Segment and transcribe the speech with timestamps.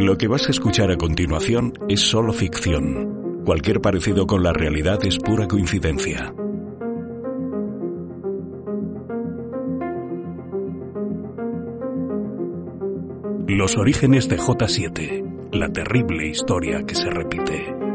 [0.00, 3.42] Lo que vas a escuchar a continuación es solo ficción.
[3.44, 6.32] Cualquier parecido con la realidad es pura coincidencia.
[13.46, 17.89] Los orígenes de J7, la terrible historia que se repite.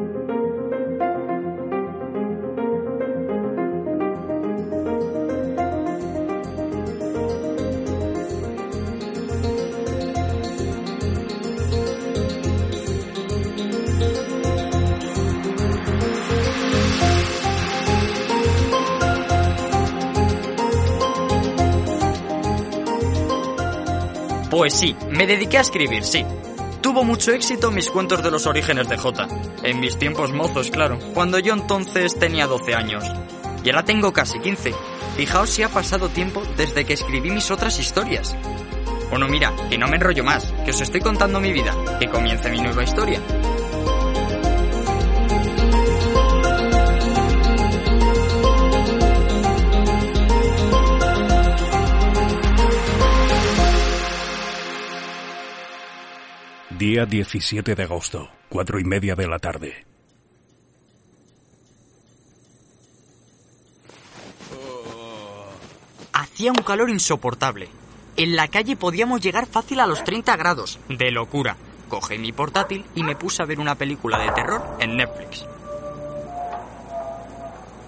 [24.55, 26.25] Pues sí, me dediqué a escribir, sí.
[26.79, 29.27] Tuvo mucho éxito mis cuentos de los orígenes de J.
[29.63, 33.03] En mis tiempos mozos, claro, cuando yo entonces tenía 12 años.
[33.65, 34.73] Y ahora tengo casi 15.
[35.17, 38.33] Fijaos si ha pasado tiempo desde que escribí mis otras historias.
[39.09, 42.49] Bueno, mira, que no me enrollo más, que os estoy contando mi vida, que comience
[42.49, 43.19] mi nueva historia.
[56.77, 59.85] Día 17 de agosto, cuatro y media de la tarde.
[66.11, 67.69] Hacía un calor insoportable.
[68.17, 70.77] En la calle podíamos llegar fácil a los 30 grados.
[70.89, 71.55] De locura.
[71.87, 75.45] Cogí mi portátil y me puse a ver una película de terror en Netflix.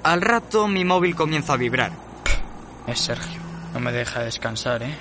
[0.03, 1.91] Al rato mi móvil comienza a vibrar.
[2.87, 3.41] Es Sergio.
[3.73, 4.95] No me deja descansar, ¿eh?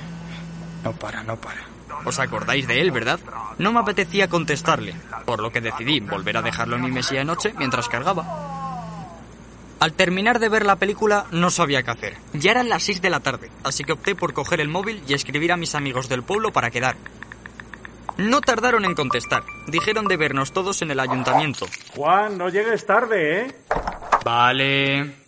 [0.83, 1.77] No para, no para.
[2.05, 3.21] ¿Os acordáis de él, verdad?
[3.59, 7.25] No me apetecía contestarle, por lo que decidí volver a dejarlo en mi mesilla de
[7.25, 8.25] noche mientras cargaba.
[9.79, 12.17] Al terminar de ver la película no sabía qué hacer.
[12.33, 15.15] Ya eran las 6 de la tarde, así que opté por coger el móvil y
[15.15, 16.97] escribir a mis amigos del pueblo para quedar.
[18.17, 19.43] No tardaron en contestar.
[19.67, 21.67] Dijeron de vernos todos en el ayuntamiento.
[21.95, 23.57] Juan, no llegues tarde, ¿eh?
[24.25, 25.26] Vale.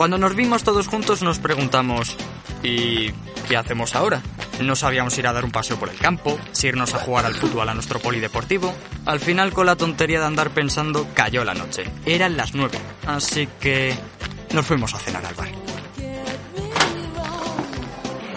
[0.00, 2.16] Cuando nos vimos todos juntos nos preguntamos,
[2.62, 3.10] ¿y
[3.46, 4.22] qué hacemos ahora?
[4.58, 7.34] No sabíamos ir a dar un paseo por el campo, si irnos a jugar al
[7.34, 8.72] fútbol a nuestro polideportivo.
[9.04, 11.84] Al final, con la tontería de andar pensando, cayó la noche.
[12.06, 13.94] Eran las nueve, así que
[14.54, 15.48] nos fuimos a cenar al bar.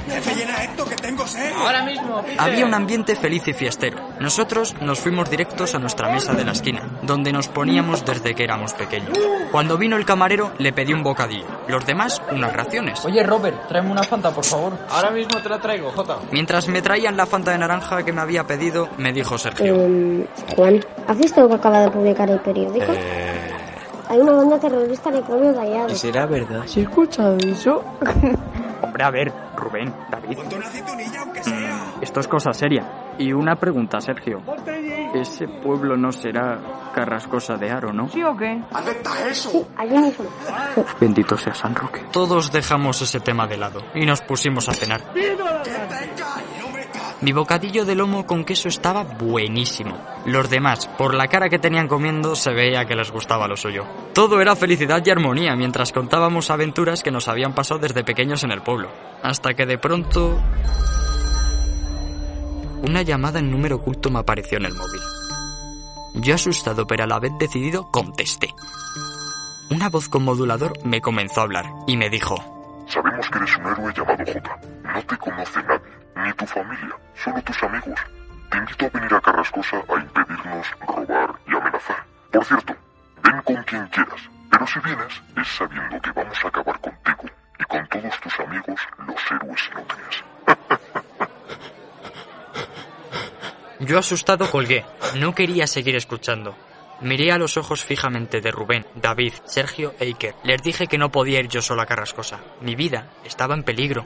[0.10, 1.54] Jefe, llena esto que tengo sed.
[1.54, 2.26] Ahora mismo.
[2.40, 4.10] Había un ambiente feliz y fiestero.
[4.20, 8.44] Nosotros nos fuimos directos a nuestra mesa de la esquina, donde nos poníamos desde que
[8.44, 9.18] éramos pequeños.
[9.52, 11.46] Cuando vino el camarero, le pedí un bocadillo.
[11.68, 13.04] Los demás, unas raciones.
[13.06, 14.74] Oye, Robert, tráeme una Fanta, por favor.
[14.90, 16.18] Ahora mismo te la traigo, Jota.
[16.32, 19.76] Mientras me traían la fanta de naranja que me había pedido, me dijo Sergio.
[19.76, 22.92] Eh, Juan, ¿has visto lo que acaba de publicar el periódico?
[24.10, 25.90] Hay una banda terrorista en el pueblo de Allado.
[25.96, 26.64] ¿Será verdad?
[26.66, 27.84] ¿Se escucha eso?
[28.82, 31.86] Hombre, a ver, Rubén, David, Ponte una aceitunilla, aunque sea.
[32.02, 32.84] esto es cosa seria.
[33.18, 34.42] Y una pregunta, Sergio.
[35.14, 38.10] Ese pueblo no será Carrascosa de Aro, ¿no?
[38.10, 38.62] ¿Sí o qué?
[38.72, 39.68] ¡Acepta eso!
[39.78, 40.26] Allí mismo.
[41.00, 42.02] Bendito sea San Roque.
[42.12, 45.02] Todos dejamos ese tema de lado y nos pusimos a cenar.
[47.22, 49.98] Mi bocadillo de lomo con queso estaba buenísimo.
[50.26, 53.86] Los demás, por la cara que tenían comiendo, se veía que les gustaba lo suyo.
[54.14, 58.52] Todo era felicidad y armonía mientras contábamos aventuras que nos habían pasado desde pequeños en
[58.52, 58.90] el pueblo.
[59.22, 60.38] Hasta que de pronto...
[62.84, 65.00] Una llamada en número oculto me apareció en el móvil.
[66.16, 68.54] Yo asustado pero a la vez decidido contesté.
[69.72, 72.36] Una voz con modulador me comenzó a hablar y me dijo...
[72.90, 74.60] Sabemos que eres un héroe llamado Jota.
[74.84, 78.00] No te conoce nadie, ni tu familia, solo tus amigos.
[78.52, 82.06] Te invito a venir a Carrascosa a impedirnos robar y amenazar.
[82.34, 82.76] Por cierto,
[83.24, 87.64] ven con quien quieras, pero si vienes es sabiendo que vamos a acabar contigo y
[87.64, 89.83] con todos tus amigos, los héroes inútiles.
[93.86, 94.86] Yo asustado colgué.
[95.16, 96.56] No quería seguir escuchando.
[97.02, 100.36] Miré a los ojos fijamente de Rubén, David, Sergio e Iker.
[100.44, 102.40] Les dije que no podía ir yo solo a Carrascosa.
[102.62, 104.06] Mi vida estaba en peligro.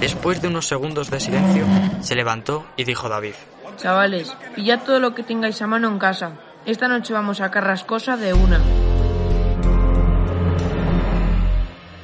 [0.00, 1.64] Después de unos segundos de silencio,
[2.00, 3.34] se levantó y dijo David.
[3.76, 6.32] Chavales, pillad todo lo que tengáis a mano en casa.
[6.66, 8.60] Esta noche vamos a Carrascosa de una.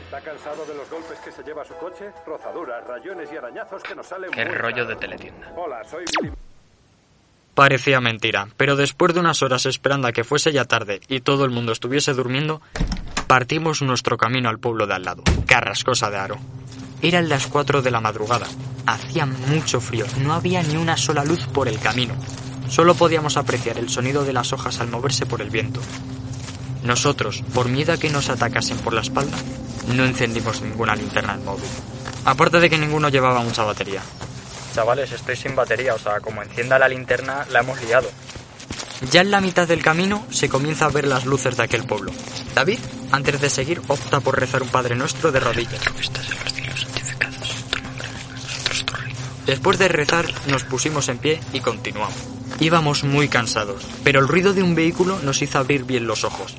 [0.05, 2.05] ¿Está cansado de los golpes que se lleva su coche?
[2.27, 4.89] Rozaduras, rayones y arañazos que nos salen Qué muy rollo caros.
[4.89, 5.53] de teletienda.
[5.56, 6.32] Hola, soy Billy.
[7.56, 11.47] Parecía mentira, pero después de unas horas esperando a que fuese ya tarde y todo
[11.47, 12.61] el mundo estuviese durmiendo,
[13.29, 16.37] partimos nuestro camino al pueblo de al lado, Carrascosa de Aro.
[17.00, 18.47] Eran las 4 de la madrugada.
[18.85, 22.14] Hacía mucho frío, no había ni una sola luz por el camino.
[22.69, 25.81] Solo podíamos apreciar el sonido de las hojas al moverse por el viento.
[26.85, 29.38] Nosotros, por miedo a que nos atacasen por la espalda,
[29.94, 31.64] no encendimos ninguna linterna en móvil.
[32.26, 34.03] Aparte de que ninguno llevaba mucha batería.
[34.76, 38.11] Chavales, estoy sin batería, o sea, como encienda la linterna, la hemos liado.
[39.11, 42.12] Ya en la mitad del camino se comienza a ver las luces de aquel pueblo.
[42.55, 42.81] David,
[43.11, 45.81] antes de seguir, opta por rezar un Padre Nuestro de rodillas.
[49.46, 52.19] Después de rezar, nos pusimos en pie y continuamos.
[52.61, 56.55] Íbamos muy cansados, pero el ruido de un vehículo nos hizo abrir bien los ojos.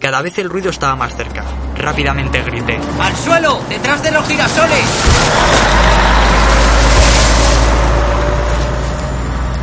[0.00, 1.44] Cada vez el ruido estaba más cerca.
[1.76, 2.80] Rápidamente grité.
[2.98, 3.60] ¡Al suelo!
[3.68, 5.57] ¡Detrás de los girasoles!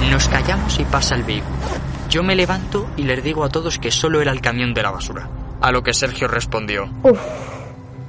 [0.10, 1.56] Nos callamos y pasa el vehículo.
[2.10, 4.92] Yo me levanto y les digo a todos que solo era el camión de la
[4.92, 5.30] basura.
[5.62, 6.90] A lo que Sergio respondió.
[7.04, 7.19] Uf.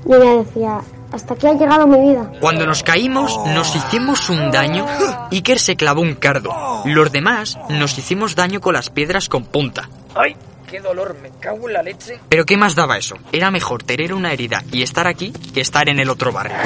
[0.05, 0.81] Yo ya decía,
[1.13, 2.31] hasta aquí ha llegado mi vida.
[2.41, 4.87] Cuando nos caímos, nos hicimos un daño.
[5.33, 6.51] Iker se clavó un cardo.
[6.85, 9.89] Los demás nos hicimos daño con las piedras con punta.
[10.15, 10.37] ¡Ay!
[10.71, 11.17] ¡Qué dolor!
[11.23, 12.21] Me cago en la leche.
[12.29, 13.17] Pero ¿qué más daba eso?
[13.33, 16.57] Era mejor tener una herida y estar aquí que estar en el otro barrio.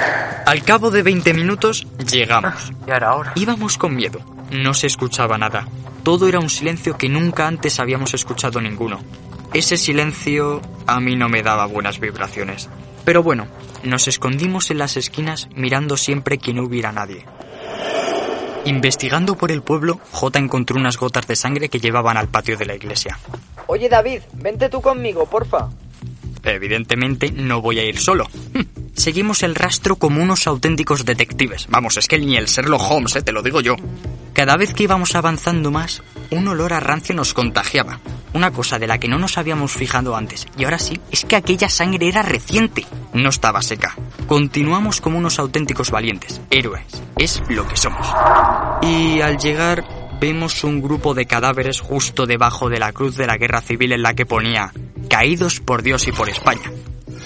[0.47, 2.73] Al cabo de 20 minutos, llegamos.
[2.87, 3.33] Y ahora, ahora.
[3.37, 4.21] Íbamos con miedo.
[4.51, 5.69] No se escuchaba nada.
[6.03, 9.01] Todo era un silencio que nunca antes habíamos escuchado ninguno.
[9.53, 12.69] Ese silencio a mí no me daba buenas vibraciones.
[13.05, 13.47] Pero bueno,
[13.85, 17.25] nos escondimos en las esquinas mirando siempre que no hubiera nadie.
[18.65, 22.67] Investigando por el pueblo, J encontró unas gotas de sangre que llevaban al patio de
[22.67, 23.19] la iglesia.
[23.67, 25.69] Oye, David, vente tú conmigo, porfa.
[26.45, 28.29] Evidentemente no voy a ir solo.
[28.95, 31.67] Seguimos el rastro como unos auténticos detectives.
[31.69, 33.77] Vamos, es que ni el Sherlock Holmes, eh, te lo digo yo.
[34.33, 38.01] Cada vez que íbamos avanzando más, un olor a rancio nos contagiaba.
[38.33, 41.37] Una cosa de la que no nos habíamos fijado antes, y ahora sí, es que
[41.37, 42.87] aquella sangre era reciente.
[43.13, 43.97] No estaba seca.
[44.27, 46.85] Continuamos como unos auténticos valientes, héroes.
[47.19, 48.07] Es lo que somos.
[48.83, 49.85] Y al llegar,
[50.21, 54.03] vemos un grupo de cadáveres justo debajo de la cruz de la guerra civil en
[54.03, 54.73] la que ponía
[55.09, 56.71] Caídos por Dios y por España.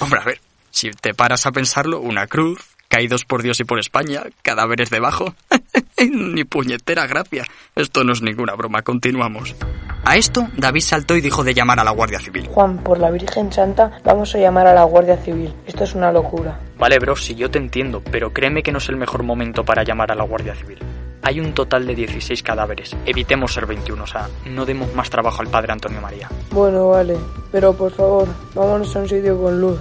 [0.00, 0.40] Hombre, a ver,
[0.70, 2.60] si te paras a pensarlo, una cruz,
[2.94, 5.34] caídos por Dios y por España, cadáveres debajo.
[5.98, 7.44] Ni puñetera gracia.
[7.74, 9.56] Esto no es ninguna broma, continuamos.
[10.04, 12.46] A esto, David saltó y dijo de llamar a la Guardia Civil.
[12.46, 15.52] Juan, por la Virgen Santa, vamos a llamar a la Guardia Civil.
[15.66, 16.60] Esto es una locura.
[16.78, 19.82] Vale, bro, si yo te entiendo, pero créeme que no es el mejor momento para
[19.82, 20.78] llamar a la Guardia Civil.
[21.22, 22.94] Hay un total de 16 cadáveres.
[23.06, 26.28] Evitemos ser 21, o sea, no demos más trabajo al padre Antonio María.
[26.52, 27.16] Bueno, vale,
[27.50, 29.80] pero por favor, vámonos a un sitio con luz.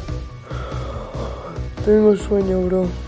[1.86, 3.03] Tengo sueño, bro.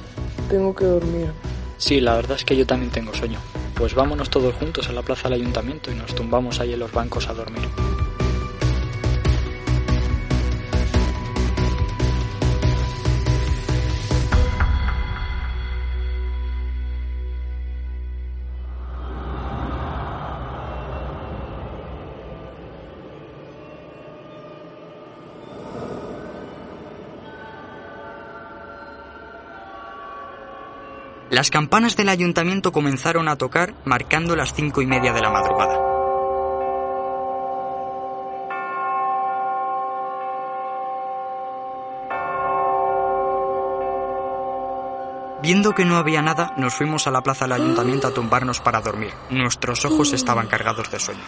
[0.50, 1.32] Tengo que dormir.
[1.78, 3.40] Sí, la verdad es que yo también tengo sueño.
[3.76, 6.92] Pues vámonos todos juntos a la plaza del ayuntamiento y nos tumbamos ahí en los
[6.92, 7.68] bancos a dormir.
[31.36, 35.78] Las campanas del ayuntamiento comenzaron a tocar marcando las cinco y media de la madrugada.
[45.44, 48.80] Viendo que no había nada, nos fuimos a la plaza del ayuntamiento a tumbarnos para
[48.80, 49.12] dormir.
[49.30, 51.24] Nuestros ojos estaban cargados de sueño.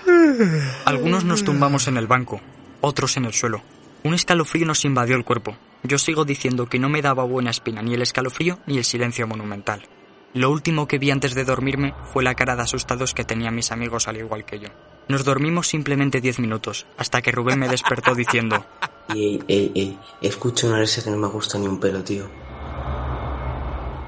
[0.86, 2.40] Algunos nos tumbamos en el banco,
[2.80, 3.62] otros en el suelo.
[4.06, 5.58] Un escalofrío nos invadió el cuerpo.
[5.84, 9.28] Yo sigo diciendo que no me daba buena espina ni el escalofrío ni el silencio
[9.28, 9.88] monumental.
[10.34, 13.72] Lo último que vi antes de dormirme fue la cara de asustados que tenían mis
[13.72, 14.70] amigos al igual que yo.
[15.08, 18.66] Nos dormimos simplemente diez minutos, hasta que Rubén me despertó diciendo...
[19.10, 22.30] Ey, ey, ey, escucho una risa que no me gusta ni un pelo, tío.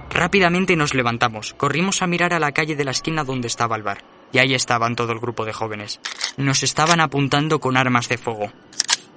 [0.09, 3.83] Rápidamente nos levantamos, corrimos a mirar a la calle de la esquina donde estaba el
[3.83, 4.03] bar.
[4.33, 6.01] Y ahí estaban todo el grupo de jóvenes.
[6.35, 8.51] Nos estaban apuntando con armas de fuego.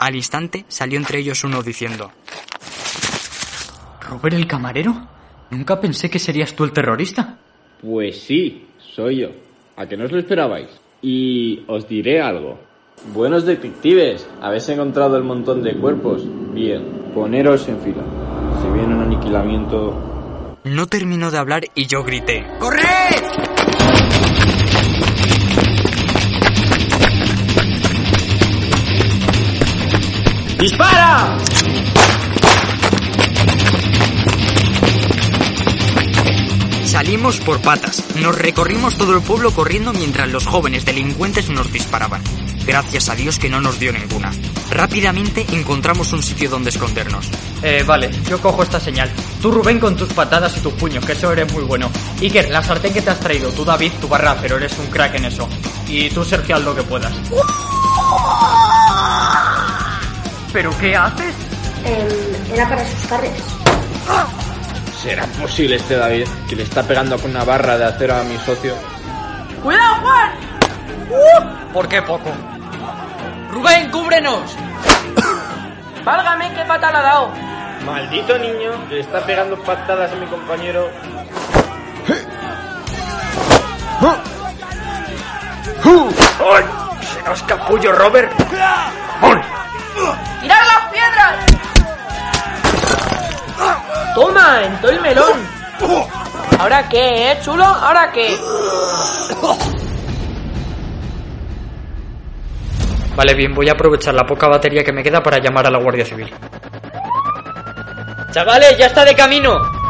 [0.03, 2.11] Al instante salió entre ellos uno diciendo...
[4.01, 4.93] ¿Robert el camarero?
[5.51, 7.39] Nunca pensé que serías tú el terrorista.
[7.81, 9.29] Pues sí, soy yo.
[9.77, 10.67] ¿A que no os lo esperabais?
[11.03, 12.59] Y os diré algo.
[13.15, 16.25] Buenos detectives, habéis encontrado el montón de cuerpos.
[16.53, 16.83] Bien,
[17.15, 18.03] poneros en fila.
[18.61, 20.59] Si viene un aniquilamiento...
[20.65, 22.45] No terminó de hablar y yo grité.
[22.59, 23.62] ¡Corred!
[30.63, 31.39] ¡Dispara!
[36.85, 38.05] Salimos por patas.
[38.15, 42.23] Nos recorrimos todo el pueblo corriendo mientras los jóvenes delincuentes nos disparaban.
[42.65, 44.31] Gracias a Dios que no nos dio ninguna.
[44.71, 47.29] Rápidamente encontramos un sitio donde escondernos.
[47.61, 49.11] Eh, vale, yo cojo esta señal.
[49.41, 51.91] Tú, Rubén, con tus patadas y tus puños, que eso eres muy bueno.
[52.21, 53.51] Iker, la sartén que te has traído.
[53.51, 55.49] Tú, David, tu barra, pero eres un crack en eso.
[55.89, 57.13] Y tú, Sergio, haz lo que puedas.
[60.53, 61.35] ¿Pero qué haces?
[61.85, 63.33] Eh, era para asustarles.
[65.01, 68.37] ¿Será posible este David que le está pegando con una barra de acero a mi
[68.39, 68.75] socio?
[69.63, 70.33] ¡Cuidado, Juan!
[71.73, 72.31] ¿Por qué poco?
[73.51, 74.55] ¡Rubén, cúbrenos!
[76.05, 77.31] ¡Válgame, qué pata le ha dado!
[77.87, 80.89] Maldito niño que le está pegando patadas a mi compañero.
[86.55, 86.65] ¡Ay!
[87.03, 88.31] ¡Se nos capullo, Robert!
[90.41, 91.35] ¡Tirad las piedras!
[94.15, 95.47] ¡Toma, en todo el melón!
[96.59, 97.65] ¿Ahora qué, eh, chulo?
[97.65, 98.37] ¿Ahora qué?
[103.17, 105.79] Vale, bien, voy a aprovechar la poca batería que me queda para llamar a la
[105.79, 106.33] Guardia Civil.
[108.33, 109.82] ¡Chavales, ya está de camino!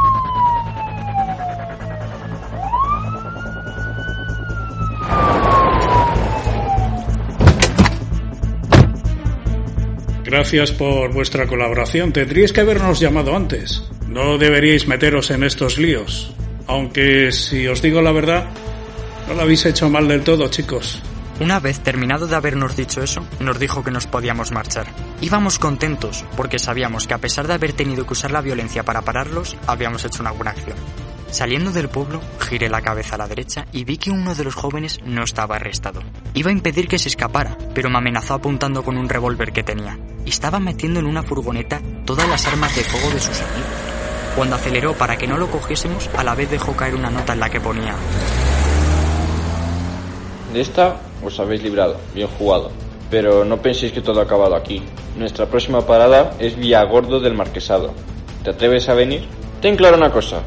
[10.52, 12.12] Gracias por vuestra colaboración.
[12.12, 13.88] Tendríais que habernos llamado antes.
[14.06, 16.34] No deberíais meteros en estos líos.
[16.66, 18.50] Aunque, si os digo la verdad,
[19.26, 21.00] no lo habéis hecho mal del todo, chicos.
[21.40, 24.88] Una vez terminado de habernos dicho eso, nos dijo que nos podíamos marchar.
[25.22, 29.00] Íbamos contentos, porque sabíamos que a pesar de haber tenido que usar la violencia para
[29.00, 30.76] pararlos, habíamos hecho una buena acción.
[31.32, 34.54] Saliendo del pueblo, giré la cabeza a la derecha y vi que uno de los
[34.54, 36.02] jóvenes no estaba arrestado.
[36.34, 39.98] Iba a impedir que se escapara, pero me amenazó apuntando con un revólver que tenía.
[40.26, 43.70] Estaba metiendo en una furgoneta todas las armas de fuego de sus amigos.
[44.36, 47.40] Cuando aceleró para que no lo cogiésemos, a la vez dejó caer una nota en
[47.40, 47.94] la que ponía
[50.52, 52.70] De esta os habéis librado, bien jugado.
[53.10, 54.82] Pero no penséis que todo ha acabado aquí.
[55.16, 57.94] Nuestra próxima parada es Villagordo del Marquesado.
[58.44, 59.26] ¿Te atreves a venir?
[59.62, 60.42] Ten claro una cosa,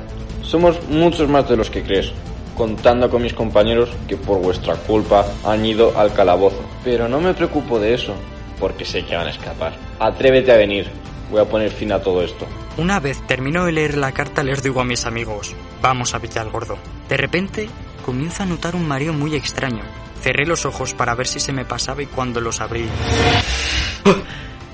[0.46, 2.12] somos muchos más de los que crees,
[2.56, 6.62] contando con mis compañeros que por vuestra culpa han ido al calabozo.
[6.84, 8.16] Pero no me preocupo de eso,
[8.60, 9.74] porque sé que van a escapar.
[10.00, 10.88] Atrévete a venir,
[11.30, 12.46] voy a poner fin a todo esto.
[12.78, 16.78] Una vez terminó de leer la carta, les digo a mis amigos, vamos a Villalgordo.
[17.10, 17.70] De repente,
[18.06, 19.84] comienzo a notar un mareo muy extraño.
[20.22, 22.86] Cerré los ojos para ver si se me pasaba y cuando los abrí...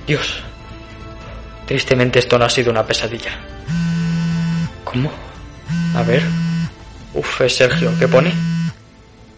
[0.08, 0.44] Dios.
[1.66, 3.32] Tristemente esto no ha sido una pesadilla.
[4.84, 5.31] ¿Cómo?
[5.96, 6.24] A ver.
[7.14, 7.92] Uf, Sergio.
[8.00, 8.34] ¿Qué pone?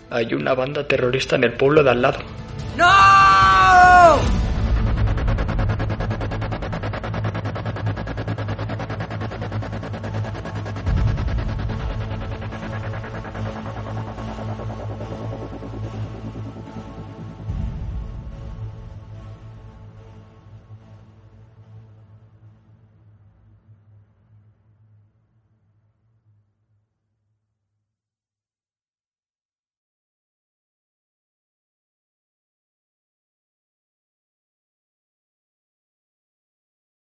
[0.09, 2.19] Hay una banda terrorista en el pueblo de al lado.
[2.77, 3.12] ¡No!